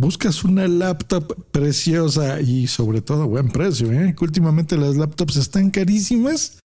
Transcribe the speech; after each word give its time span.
buscas 0.00 0.44
una 0.44 0.66
laptop 0.66 1.44
preciosa 1.50 2.40
y 2.40 2.68
sobre 2.68 3.02
todo 3.02 3.28
buen 3.28 3.50
precio, 3.50 3.92
¿eh? 3.92 4.14
que 4.16 4.24
últimamente 4.24 4.78
las 4.78 4.96
laptops 4.96 5.36
están 5.36 5.70
carísimas, 5.70 6.58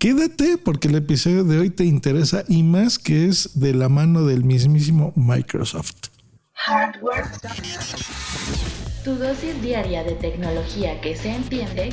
quédate 0.00 0.56
porque 0.56 0.88
el 0.88 0.94
episodio 0.94 1.44
de 1.44 1.58
hoy 1.58 1.68
te 1.68 1.84
interesa 1.84 2.44
y 2.48 2.62
más 2.62 2.98
que 2.98 3.26
es 3.26 3.60
de 3.60 3.74
la 3.74 3.90
mano 3.90 4.24
del 4.24 4.42
mismísimo 4.42 5.12
Microsoft. 5.16 5.96
Hardware. 6.54 7.26
Tu 9.04 9.14
dosis 9.16 9.60
diaria 9.60 10.02
de 10.02 10.12
tecnología 10.12 10.98
que 11.02 11.14
se 11.14 11.28
entiende 11.28 11.90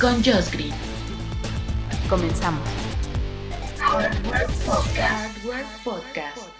con 0.00 0.14
Josh 0.24 0.52
Green. 0.52 0.72
Comenzamos. 2.08 2.62
Hardware 3.80 4.46
Podcast. 5.84 6.55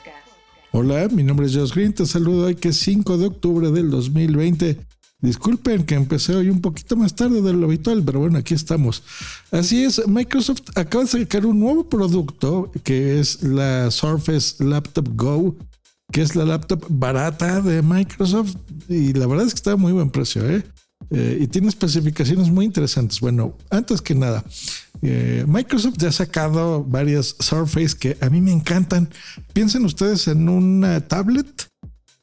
Hola, 0.78 1.08
mi 1.08 1.22
nombre 1.22 1.46
es 1.46 1.56
Josh 1.56 1.72
Green. 1.72 1.94
Te 1.94 2.04
saludo 2.04 2.48
hoy 2.48 2.54
que 2.54 2.68
es 2.68 2.76
5 2.80 3.16
de 3.16 3.28
octubre 3.28 3.70
del 3.70 3.88
2020. 3.88 4.76
Disculpen 5.22 5.84
que 5.84 5.94
empecé 5.94 6.34
hoy 6.34 6.50
un 6.50 6.60
poquito 6.60 6.96
más 6.96 7.14
tarde 7.14 7.40
de 7.40 7.54
lo 7.54 7.64
habitual, 7.64 8.02
pero 8.04 8.20
bueno, 8.20 8.36
aquí 8.36 8.52
estamos. 8.52 9.02
Así 9.50 9.84
es, 9.84 10.06
Microsoft 10.06 10.60
acaba 10.74 11.04
de 11.04 11.08
sacar 11.08 11.46
un 11.46 11.60
nuevo 11.60 11.88
producto 11.88 12.70
que 12.84 13.18
es 13.18 13.42
la 13.42 13.90
Surface 13.90 14.62
Laptop 14.62 15.08
Go 15.14 15.56
que 16.12 16.20
es 16.20 16.36
la 16.36 16.44
laptop 16.44 16.84
barata 16.90 17.62
de 17.62 17.80
Microsoft 17.80 18.56
y 18.86 19.14
la 19.14 19.26
verdad 19.26 19.46
es 19.46 19.54
que 19.54 19.58
está 19.58 19.72
a 19.72 19.76
muy 19.76 19.92
buen 19.92 20.10
precio, 20.10 20.46
¿eh? 20.46 20.62
¿eh? 21.10 21.38
y 21.40 21.46
tiene 21.46 21.68
especificaciones 21.68 22.50
muy 22.50 22.66
interesantes. 22.66 23.20
Bueno, 23.20 23.56
antes 23.70 24.02
que 24.02 24.14
nada, 24.14 24.44
eh, 25.02 25.44
Microsoft 25.46 25.96
ya 25.98 26.08
ha 26.08 26.12
sacado 26.12 26.84
varias 26.84 27.36
Surface 27.38 27.96
que 27.96 28.16
a 28.20 28.30
mí 28.30 28.40
me 28.40 28.52
encantan. 28.52 29.08
Piensen 29.52 29.84
ustedes 29.84 30.28
en 30.28 30.48
una 30.48 31.00
tablet 31.06 31.68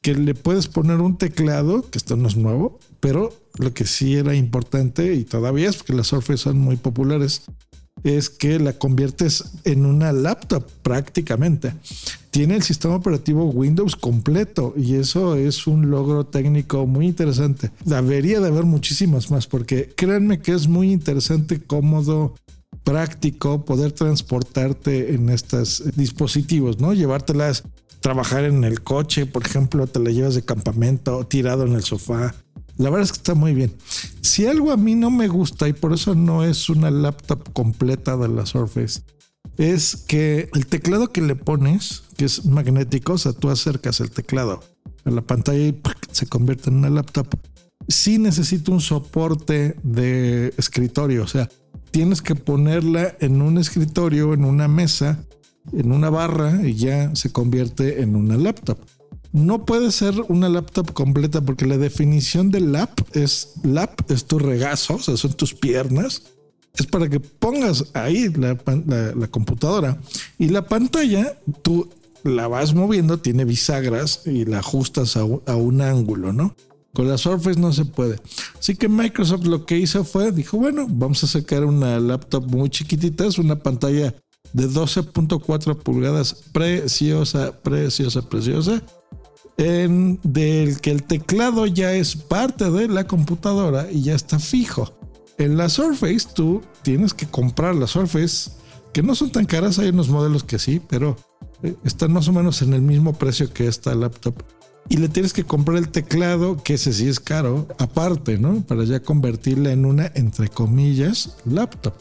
que 0.02 0.14
le 0.14 0.34
puedes 0.34 0.68
poner 0.68 1.00
un 1.00 1.16
teclado, 1.16 1.88
que 1.90 1.98
esto 1.98 2.16
no 2.16 2.28
es 2.28 2.36
nuevo, 2.36 2.78
pero 3.00 3.32
lo 3.58 3.72
que 3.72 3.86
sí 3.86 4.14
era 4.14 4.34
importante 4.34 5.14
y 5.14 5.24
todavía 5.24 5.70
es 5.70 5.76
porque 5.76 5.94
las 5.94 6.08
Surface 6.08 6.38
son 6.38 6.58
muy 6.58 6.76
populares, 6.76 7.42
es 8.02 8.28
que 8.28 8.58
la 8.58 8.74
conviertes 8.74 9.44
en 9.64 9.86
una 9.86 10.12
laptop 10.12 10.66
prácticamente 10.82 11.72
tiene 12.30 12.56
el 12.56 12.62
sistema 12.62 12.96
operativo 12.96 13.44
Windows 13.44 13.96
completo 13.96 14.74
y 14.76 14.96
eso 14.96 15.36
es 15.36 15.66
un 15.66 15.90
logro 15.90 16.26
técnico 16.26 16.84
muy 16.86 17.06
interesante. 17.06 17.70
Debería 17.84 18.40
de 18.40 18.48
haber 18.48 18.64
muchísimas 18.64 19.30
más 19.30 19.46
porque 19.46 19.92
créanme 19.96 20.40
que 20.40 20.52
es 20.52 20.66
muy 20.66 20.92
interesante, 20.92 21.62
cómodo, 21.62 22.34
práctico 22.84 23.64
poder 23.64 23.92
transportarte 23.92 25.14
en 25.14 25.30
estos 25.30 25.82
dispositivos, 25.96 26.78
¿no? 26.78 26.92
Llevártelas, 26.92 27.64
trabajar 28.00 28.44
en 28.44 28.64
el 28.64 28.82
coche, 28.82 29.26
por 29.26 29.44
ejemplo, 29.44 29.86
te 29.86 29.98
la 29.98 30.10
llevas 30.10 30.34
de 30.34 30.44
campamento, 30.44 31.24
tirado 31.26 31.64
en 31.64 31.72
el 31.72 31.82
sofá. 31.82 32.34
La 32.76 32.90
verdad 32.90 33.04
es 33.04 33.12
que 33.12 33.18
está 33.18 33.34
muy 33.34 33.54
bien. 33.54 33.74
Si 34.20 34.46
algo 34.46 34.72
a 34.72 34.76
mí 34.76 34.94
no 34.94 35.10
me 35.10 35.28
gusta 35.28 35.68
y 35.68 35.72
por 35.72 35.92
eso 35.92 36.14
no 36.14 36.44
es 36.44 36.68
una 36.68 36.90
laptop 36.90 37.52
completa 37.52 38.16
de 38.16 38.28
la 38.28 38.46
Surface, 38.46 39.00
es 39.56 39.96
que 39.96 40.50
el 40.54 40.66
teclado 40.66 41.12
que 41.12 41.22
le 41.22 41.36
pones, 41.36 42.02
que 42.16 42.24
es 42.24 42.44
magnético, 42.44 43.14
o 43.14 43.18
sea, 43.18 43.32
tú 43.32 43.48
acercas 43.48 44.00
el 44.00 44.10
teclado 44.10 44.62
a 45.04 45.10
la 45.10 45.22
pantalla 45.22 45.66
y 45.66 45.80
se 46.10 46.26
convierte 46.26 46.70
en 46.70 46.76
una 46.76 46.90
laptop. 46.90 47.28
Sí 47.88 48.18
necesita 48.18 48.72
un 48.72 48.80
soporte 48.80 49.76
de 49.82 50.52
escritorio, 50.56 51.22
o 51.22 51.28
sea, 51.28 51.48
tienes 51.94 52.22
que 52.22 52.34
ponerla 52.34 53.14
en 53.20 53.40
un 53.40 53.56
escritorio, 53.56 54.34
en 54.34 54.44
una 54.44 54.66
mesa, 54.66 55.24
en 55.72 55.92
una 55.92 56.10
barra 56.10 56.66
y 56.66 56.74
ya 56.74 57.14
se 57.14 57.30
convierte 57.30 58.02
en 58.02 58.16
una 58.16 58.36
laptop. 58.36 58.78
No 59.30 59.64
puede 59.64 59.92
ser 59.92 60.20
una 60.26 60.48
laptop 60.48 60.92
completa 60.92 61.40
porque 61.40 61.66
la 61.66 61.78
definición 61.78 62.50
de 62.50 62.58
lap 62.58 62.90
es 63.12 63.52
lap 63.62 64.10
es 64.10 64.24
tu 64.24 64.40
regazo, 64.40 64.96
o 64.96 64.98
sea, 64.98 65.16
son 65.16 65.34
tus 65.34 65.54
piernas 65.54 66.22
es 66.76 66.88
para 66.88 67.08
que 67.08 67.20
pongas 67.20 67.84
ahí 67.94 68.28
la, 68.30 68.56
computadora 69.28 69.96
y 70.36 70.48
la 70.48 70.66
pantalla, 70.66 71.38
tú 71.62 71.88
la 72.24 72.48
vas 72.48 72.74
moviendo, 72.74 73.20
tiene 73.20 73.44
bisagras 73.44 74.22
y 74.26 74.46
la 74.46 74.58
ajustas 74.58 75.16
a, 75.16 75.22
un 75.22 75.80
ángulo, 75.80 76.32
¿no? 76.32 76.56
Con 76.94 77.08
la 77.08 77.18
Surface 77.18 77.58
no 77.58 77.72
se 77.72 77.84
puede. 77.84 78.20
Así 78.58 78.76
que 78.76 78.88
Microsoft 78.88 79.46
lo 79.46 79.66
que 79.66 79.76
hizo 79.76 80.04
fue, 80.04 80.30
dijo, 80.30 80.56
bueno, 80.56 80.86
vamos 80.88 81.24
a 81.24 81.26
sacar 81.26 81.64
una 81.64 81.98
laptop 81.98 82.46
muy 82.46 82.70
chiquitita, 82.70 83.26
es 83.26 83.36
una 83.36 83.56
pantalla 83.56 84.14
de 84.52 84.70
12.4 84.70 85.76
pulgadas, 85.76 86.34
preciosa, 86.52 87.52
preciosa, 87.62 88.22
preciosa, 88.22 88.80
en 89.56 90.20
del 90.22 90.80
que 90.80 90.92
el 90.92 91.02
teclado 91.02 91.66
ya 91.66 91.92
es 91.92 92.14
parte 92.14 92.70
de 92.70 92.86
la 92.86 93.06
computadora 93.08 93.90
y 93.90 94.02
ya 94.02 94.14
está 94.14 94.38
fijo. 94.38 94.92
En 95.36 95.56
la 95.56 95.68
Surface 95.68 96.28
tú 96.32 96.62
tienes 96.82 97.12
que 97.12 97.26
comprar 97.26 97.74
la 97.74 97.88
Surface, 97.88 98.52
que 98.92 99.02
no 99.02 99.16
son 99.16 99.30
tan 99.30 99.46
caras, 99.46 99.80
hay 99.80 99.88
unos 99.88 100.08
modelos 100.08 100.44
que 100.44 100.60
sí, 100.60 100.80
pero 100.88 101.16
eh, 101.64 101.74
están 101.84 102.12
más 102.12 102.28
o 102.28 102.32
menos 102.32 102.62
en 102.62 102.72
el 102.72 102.82
mismo 102.82 103.14
precio 103.14 103.52
que 103.52 103.66
esta 103.66 103.92
laptop. 103.96 104.36
Y 104.88 104.98
le 104.98 105.08
tienes 105.08 105.32
que 105.32 105.44
comprar 105.44 105.78
el 105.78 105.88
teclado, 105.88 106.62
que 106.62 106.74
ese 106.74 106.92
sí 106.92 107.08
es 107.08 107.18
caro, 107.18 107.68
aparte, 107.78 108.38
¿no? 108.38 108.62
Para 108.62 108.84
ya 108.84 109.00
convertirla 109.00 109.72
en 109.72 109.86
una, 109.86 110.10
entre 110.14 110.48
comillas, 110.48 111.36
laptop. 111.46 111.94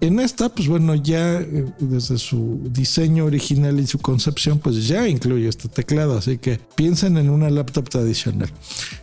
En 0.00 0.20
esta, 0.20 0.48
pues 0.48 0.68
bueno, 0.68 0.94
ya 0.94 1.40
eh, 1.40 1.66
desde 1.80 2.18
su 2.18 2.60
diseño 2.70 3.24
original 3.24 3.80
y 3.80 3.86
su 3.86 3.98
concepción, 3.98 4.60
pues 4.60 4.86
ya 4.86 5.08
incluye 5.08 5.48
este 5.48 5.68
teclado, 5.68 6.16
así 6.16 6.38
que 6.38 6.60
piensen 6.76 7.16
en 7.16 7.30
una 7.30 7.50
laptop 7.50 7.88
tradicional. 7.88 8.48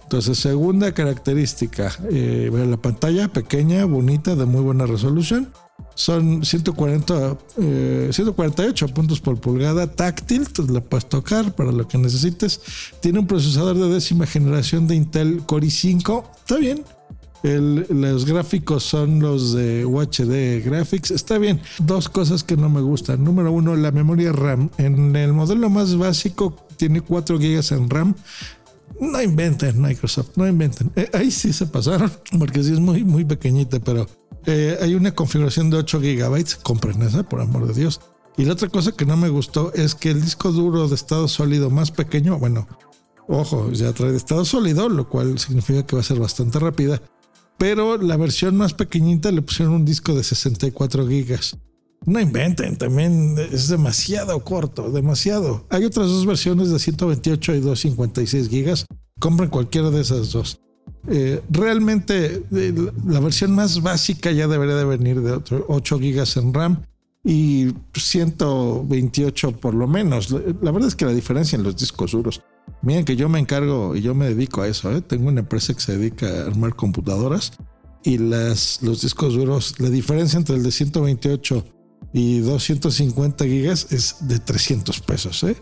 Entonces, 0.03 0.37
segunda 0.37 0.93
característica, 0.93 1.91
eh, 2.09 2.49
la 2.53 2.77
pantalla 2.77 3.27
pequeña, 3.27 3.83
bonita, 3.83 4.35
de 4.35 4.45
muy 4.45 4.61
buena 4.61 4.85
resolución. 4.85 5.49
Son 5.93 6.43
140, 6.43 7.37
148 8.11 8.85
eh, 8.85 8.89
puntos 8.89 9.21
por 9.21 9.39
pulgada 9.39 9.87
táctil, 9.87 10.43
entonces 10.45 10.73
la 10.73 10.81
puedes 10.81 11.07
tocar 11.07 11.55
para 11.55 11.71
lo 11.71 11.87
que 11.87 11.97
necesites. 11.97 12.59
Tiene 12.99 13.19
un 13.19 13.27
procesador 13.27 13.77
de 13.77 13.89
décima 13.89 14.25
generación 14.25 14.87
de 14.87 14.95
Intel 14.95 15.43
Core 15.45 15.67
i5, 15.67 16.23
está 16.43 16.57
bien, 16.57 16.83
los 17.45 18.25
gráficos 18.25 18.83
son 18.83 19.19
los 19.19 19.53
de 19.53 19.85
UHD 19.85 20.65
Graphics. 20.65 21.11
Está 21.11 21.37
bien. 21.37 21.61
Dos 21.79 22.09
cosas 22.09 22.43
que 22.43 22.57
no 22.57 22.69
me 22.69 22.81
gustan. 22.81 23.23
Número 23.23 23.51
uno, 23.51 23.75
la 23.75 23.91
memoria 23.91 24.31
RAM. 24.31 24.69
En 24.77 25.15
el 25.15 25.33
modelo 25.33 25.69
más 25.69 25.95
básico 25.95 26.55
tiene 26.77 27.01
4 27.01 27.37
GB 27.37 27.71
en 27.71 27.89
RAM. 27.89 28.15
No 28.99 29.21
inventen 29.21 29.81
Microsoft, 29.81 30.31
no 30.35 30.47
inventen. 30.47 30.91
Eh, 30.95 31.09
ahí 31.13 31.31
sí 31.31 31.53
se 31.53 31.65
pasaron, 31.65 32.11
porque 32.39 32.63
sí 32.63 32.73
es 32.73 32.79
muy, 32.79 33.03
muy 33.03 33.25
pequeñita, 33.25 33.79
pero 33.79 34.07
eh, 34.45 34.77
hay 34.81 34.95
una 34.95 35.13
configuración 35.13 35.69
de 35.69 35.77
8 35.77 35.99
GB. 35.99 36.61
Compren 36.63 37.01
esa, 37.01 37.23
por 37.23 37.41
amor 37.41 37.67
de 37.67 37.73
Dios. 37.73 38.01
Y 38.37 38.45
la 38.45 38.53
otra 38.53 38.69
cosa 38.69 38.91
que 38.91 39.05
no 39.05 39.15
me 39.17 39.29
gustó 39.29 39.73
es 39.73 39.95
que 39.95 40.11
el 40.11 40.21
disco 40.21 40.51
duro 40.51 40.87
de 40.87 40.95
estado 40.95 41.27
sólido 41.27 41.69
más 41.69 41.91
pequeño, 41.91 42.37
bueno, 42.37 42.67
ojo, 43.27 43.71
ya 43.71 43.93
trae 43.93 44.11
de 44.11 44.17
estado 44.17 44.43
sólido, 44.43 44.89
lo 44.89 45.07
cual 45.07 45.39
significa 45.39 45.85
que 45.85 45.95
va 45.95 46.01
a 46.01 46.05
ser 46.05 46.19
bastante 46.19 46.59
rápida 46.59 47.01
pero 47.57 47.97
la 47.97 48.17
versión 48.17 48.55
más 48.57 48.73
pequeñita 48.73 49.31
le 49.31 49.41
pusieron 49.41 49.75
un 49.75 49.85
disco 49.85 50.13
de 50.13 50.23
64 50.23 51.07
gigas. 51.07 51.57
No 52.05 52.19
inventen, 52.19 52.77
también 52.77 53.35
es 53.51 53.67
demasiado 53.67 54.39
corto, 54.43 54.91
demasiado. 54.91 55.65
Hay 55.69 55.85
otras 55.85 56.07
dos 56.07 56.25
versiones 56.25 56.69
de 56.69 56.79
128 56.79 57.55
y 57.55 57.59
256 57.59 58.49
gigas. 58.49 58.85
Compren 59.19 59.49
cualquiera 59.49 59.89
de 59.89 60.01
esas 60.01 60.31
dos. 60.31 60.59
Eh, 61.07 61.41
realmente 61.49 62.43
la 63.05 63.19
versión 63.19 63.53
más 63.53 63.81
básica 63.81 64.31
ya 64.31 64.47
debería 64.47 64.75
de 64.75 64.85
venir 64.85 65.21
de 65.21 65.39
8 65.67 65.99
gigas 65.99 66.37
en 66.37 66.53
RAM 66.53 66.81
y 67.23 67.73
128 67.93 69.51
por 69.53 69.73
lo 69.73 69.87
menos. 69.87 70.31
La 70.31 70.71
verdad 70.71 70.87
es 70.87 70.95
que 70.95 71.05
la 71.05 71.13
diferencia 71.13 71.55
en 71.55 71.63
los 71.63 71.75
discos 71.77 72.11
duros 72.11 72.41
Miren 72.81 73.05
que 73.05 73.15
yo 73.15 73.29
me 73.29 73.39
encargo 73.39 73.95
y 73.95 74.01
yo 74.01 74.13
me 74.13 74.27
dedico 74.27 74.61
a 74.61 74.67
eso. 74.67 74.91
¿eh? 74.91 75.01
Tengo 75.01 75.29
una 75.29 75.41
empresa 75.41 75.73
que 75.73 75.79
se 75.79 75.97
dedica 75.97 76.27
a 76.27 76.47
armar 76.47 76.75
computadoras 76.75 77.53
y 78.03 78.19
las, 78.19 78.79
los 78.83 79.01
discos 79.01 79.33
duros, 79.33 79.75
la 79.79 79.89
diferencia 79.89 80.37
entre 80.37 80.55
el 80.55 80.63
de 80.63 80.71
128 80.71 81.65
y 82.13 82.39
250 82.39 83.45
gigas 83.45 83.87
es 83.91 84.17
de 84.21 84.39
300 84.39 84.99
pesos. 85.01 85.43
¿eh? 85.43 85.55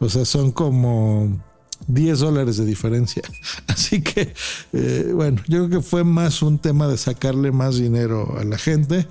O 0.00 0.08
sea, 0.08 0.24
son 0.24 0.52
como 0.52 1.40
10 1.88 2.18
dólares 2.18 2.56
de 2.56 2.64
diferencia. 2.64 3.22
Así 3.66 4.02
que, 4.02 4.34
eh, 4.72 5.12
bueno, 5.14 5.42
yo 5.48 5.66
creo 5.66 5.80
que 5.80 5.86
fue 5.86 6.04
más 6.04 6.42
un 6.42 6.58
tema 6.58 6.88
de 6.88 6.96
sacarle 6.96 7.52
más 7.52 7.76
dinero 7.76 8.36
a 8.38 8.44
la 8.44 8.58
gente. 8.58 9.06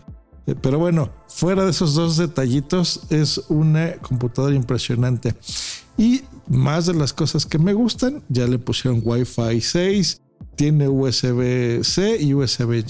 Eh, 0.45 0.55
pero 0.59 0.77
bueno, 0.77 1.09
fuera 1.27 1.63
de 1.65 1.71
esos 1.71 1.95
dos 1.95 2.17
detallitos, 2.17 3.01
es 3.09 3.37
una 3.49 3.93
computadora 3.97 4.55
impresionante. 4.55 5.35
Y 5.97 6.21
más 6.47 6.87
de 6.87 6.93
las 6.93 7.13
cosas 7.13 7.45
que 7.45 7.59
me 7.59 7.73
gustan, 7.73 8.23
ya 8.29 8.47
le 8.47 8.59
pusieron 8.59 9.01
Wi-Fi 9.03 9.61
6, 9.61 10.21
tiene 10.55 10.87
USB-C 10.87 12.17
y 12.19 12.33
USB, 12.33 12.83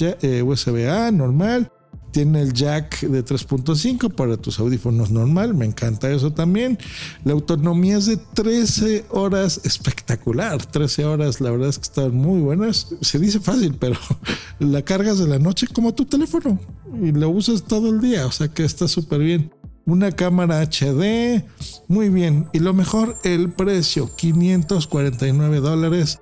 USB-A 0.44 1.12
normal, 1.12 1.72
Tiene 2.14 2.42
el 2.42 2.54
jack 2.54 3.02
de 3.02 3.26
3.5 3.26 4.14
para 4.14 4.38
tus 4.38 4.60
audífonos 4.60 5.10
normal, 5.10 5.56
me 5.56 5.66
encanta 5.66 6.12
eso 6.12 6.32
también. 6.32 6.78
La 7.24 7.34
autonomía 7.34 7.98
es 7.98 8.06
de 8.06 8.18
13 8.18 9.06
horas, 9.10 9.60
espectacular. 9.64 10.64
13 10.64 11.06
horas, 11.06 11.42
la 11.42 11.50
verdad 11.50 11.70
es 11.70 11.80
que 11.80 11.86
están 11.86 12.16
muy 12.16 12.40
buenas. 12.40 12.94
Se 13.02 13.18
dice 13.18 13.40
fácil, 13.40 13.78
pero 13.80 13.98
la 14.60 14.84
cargas 14.84 15.18
de 15.18 15.28
la 15.28 15.40
noche 15.40 15.66
como 15.66 15.96
tu 15.96 16.06
teléfono 16.06 16.60
y 17.02 17.14
lo 17.14 17.32
usas 17.32 17.64
todo 17.64 17.90
el 17.90 18.00
día, 18.00 18.28
o 18.28 18.32
sea 18.32 18.48
que 18.48 18.64
está 18.64 18.88
súper 18.88 19.22
bien. 19.22 19.52
Una 19.88 20.12
cámara 20.12 20.62
HD, 20.62 21.44
muy 21.88 22.10
bien. 22.10 22.48
Y 22.54 22.60
lo 22.60 22.76
mejor, 22.76 23.18
el 23.24 23.52
precio, 23.52 24.16
549 24.16 25.62
dólares. 25.62 26.20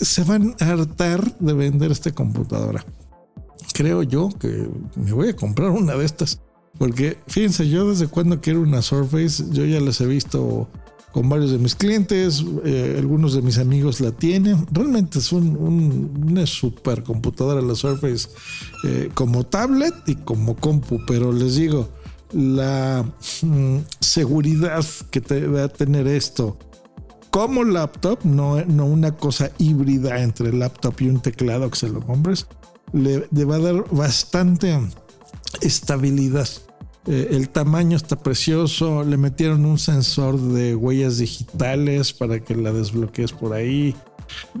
Se 0.00 0.24
van 0.24 0.56
a 0.60 0.70
hartar 0.70 1.36
de 1.40 1.52
vender 1.52 1.92
esta 1.92 2.10
computadora 2.10 2.86
creo 3.74 4.02
yo 4.02 4.30
que 4.40 4.66
me 4.96 5.12
voy 5.12 5.28
a 5.28 5.36
comprar 5.36 5.70
una 5.70 5.94
de 5.94 6.06
estas. 6.06 6.40
Porque 6.78 7.18
fíjense, 7.26 7.68
yo 7.68 7.90
desde 7.90 8.06
cuando 8.06 8.40
quiero 8.40 8.62
una 8.62 8.80
Surface, 8.80 9.44
yo 9.50 9.64
ya 9.66 9.80
las 9.80 10.00
he 10.00 10.06
visto 10.06 10.68
con 11.12 11.28
varios 11.28 11.52
de 11.52 11.58
mis 11.58 11.76
clientes, 11.76 12.44
eh, 12.64 12.96
algunos 12.98 13.34
de 13.34 13.42
mis 13.42 13.58
amigos 13.58 14.00
la 14.00 14.10
tienen. 14.10 14.66
Realmente 14.72 15.18
es 15.18 15.30
una 15.30 16.46
super 16.46 17.04
computadora 17.04 17.60
la 17.60 17.74
Surface 17.74 18.28
eh, 18.84 19.10
como 19.14 19.44
tablet 19.44 19.94
y 20.06 20.16
como 20.16 20.56
compu, 20.56 21.00
pero 21.06 21.32
les 21.32 21.56
digo, 21.56 21.88
la 22.32 23.04
mm, 23.42 23.78
seguridad 24.00 24.84
que 25.10 25.20
te 25.20 25.46
va 25.46 25.64
a 25.64 25.68
tener 25.68 26.08
esto 26.08 26.58
como 27.30 27.64
laptop, 27.64 28.20
no, 28.24 28.64
no 28.64 28.86
una 28.86 29.16
cosa 29.16 29.50
híbrida 29.58 30.20
entre 30.20 30.52
laptop 30.52 30.94
y 31.00 31.08
un 31.08 31.20
teclado 31.20 31.68
que 31.70 31.76
se 31.76 31.88
lo 31.88 32.00
compres 32.00 32.46
le, 32.94 33.44
va 33.44 33.56
a 33.56 33.58
dar 33.58 33.84
bastante 33.90 34.78
estabilidad. 35.60 36.48
Eh, 37.06 37.28
el 37.32 37.48
tamaño 37.48 37.96
está 37.96 38.16
precioso. 38.16 39.04
Le 39.04 39.16
metieron 39.16 39.64
un 39.66 39.78
sensor 39.78 40.40
de 40.40 40.74
huellas 40.74 41.18
digitales 41.18 42.12
para 42.12 42.40
que 42.40 42.54
la 42.54 42.72
desbloquees 42.72 43.32
por 43.32 43.52
ahí. 43.52 43.94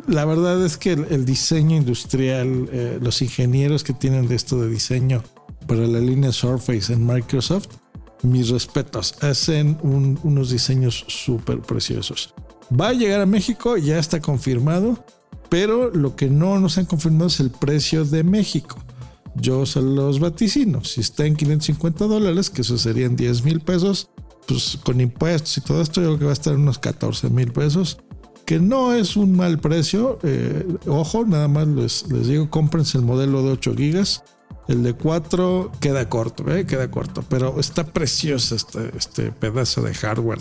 La 0.06 0.24
verdad 0.24 0.64
es 0.64 0.76
que 0.76 0.92
el, 0.92 1.24
diseño 1.24 1.76
industrial, 1.76 2.68
eh, 2.70 2.98
los 3.00 3.22
ingenieros 3.22 3.82
que 3.82 3.94
tienen 3.94 4.28
de 4.28 4.34
esto 4.34 4.60
de 4.60 4.68
diseño 4.68 5.22
para 5.66 5.86
la 5.86 6.00
línea 6.00 6.32
Surface 6.32 6.92
en 6.92 7.06
Microsoft, 7.06 7.68
mis 8.22 8.50
respetos, 8.50 9.14
hacen 9.22 9.78
unos 9.82 10.50
diseños 10.50 11.04
súper 11.08 11.60
preciosos. 11.60 12.34
Va 12.78 12.88
a 12.88 12.92
llegar 12.92 13.20
a 13.20 13.26
México, 13.26 13.76
ya 13.76 13.98
está 13.98 14.20
confirmado 14.20 15.02
pero 15.48 15.90
lo 15.90 16.16
que 16.16 16.28
no 16.28 16.58
nos 16.58 16.78
han 16.78 16.86
confirmado 16.86 17.26
es 17.26 17.40
el 17.40 17.50
precio 17.50 18.04
de 18.04 18.24
México. 18.24 18.76
Yo 19.36 19.66
se 19.66 19.82
los 19.82 20.20
vaticino. 20.20 20.84
Si 20.84 21.00
está 21.00 21.26
en 21.26 21.36
550 21.36 22.06
dólares, 22.06 22.50
que 22.50 22.62
eso 22.62 22.78
serían 22.78 23.16
10 23.16 23.44
mil 23.44 23.60
pesos, 23.60 24.10
pues 24.46 24.78
con 24.84 25.00
impuestos 25.00 25.58
y 25.58 25.60
todo 25.60 25.82
esto, 25.82 26.00
yo 26.00 26.08
creo 26.08 26.18
que 26.18 26.24
va 26.26 26.30
a 26.30 26.34
estar 26.34 26.54
en 26.54 26.60
unos 26.60 26.78
14 26.78 27.30
mil 27.30 27.52
pesos, 27.52 27.98
que 28.46 28.60
no 28.60 28.92
es 28.92 29.16
un 29.16 29.36
mal 29.36 29.58
precio. 29.58 30.18
Eh, 30.22 30.66
ojo, 30.86 31.24
nada 31.24 31.48
más 31.48 31.66
les, 31.66 32.08
digo, 32.08 32.50
cómprense 32.50 32.98
el 32.98 33.04
modelo 33.04 33.42
de 33.42 33.52
8 33.52 33.74
gigas. 33.76 34.22
El 34.68 34.82
de 34.82 34.94
4 34.94 35.72
queda 35.80 36.08
corto, 36.08 36.50
¿eh? 36.54 36.64
queda 36.64 36.90
corto, 36.90 37.22
pero 37.28 37.60
está 37.60 37.84
precioso 37.84 38.54
este, 38.54 38.96
este 38.96 39.30
pedazo 39.30 39.82
de 39.82 39.92
hardware. 39.92 40.38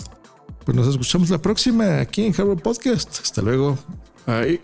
Pues 0.65 0.77
nos 0.77 0.87
escuchamos 0.87 1.29
la 1.29 1.39
próxima 1.39 1.99
aquí 1.99 2.23
en 2.23 2.31
Hardware 2.31 2.61
Podcast. 2.61 3.19
Hasta 3.21 3.41
luego. 3.41 3.77
Uh, 4.27 4.31
I. 4.31 4.59